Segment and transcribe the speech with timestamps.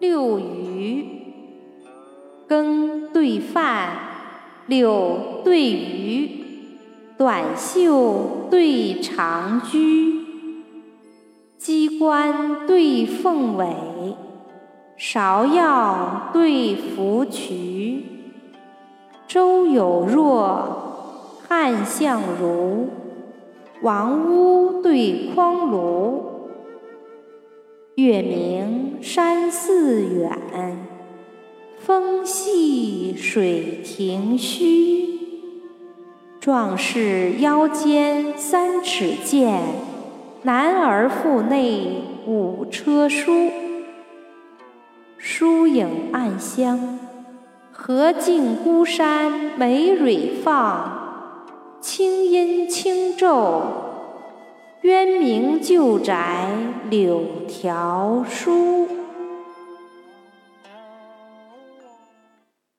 [0.00, 1.04] 六鱼
[2.48, 3.90] 羹对饭，
[4.66, 6.30] 柳对鱼，
[7.18, 9.78] 短袖对长裾，
[11.58, 13.66] 鸡冠对凤尾，
[14.98, 18.02] 芍药对芙蕖，
[19.28, 22.88] 周有若，汉相如，
[23.82, 26.39] 王屋对匡庐。
[28.00, 30.32] 月明山寺远，
[31.78, 35.20] 风细水亭虚。
[36.40, 39.60] 壮士腰间三尺剑，
[40.44, 43.50] 男儿腹内五车书。
[45.18, 46.98] 疏影暗香，
[47.70, 50.96] 荷尽孤山梅蕊放。
[51.82, 53.89] 清阴轻骤。
[54.82, 56.48] 渊明旧宅
[56.88, 58.99] 柳条疏。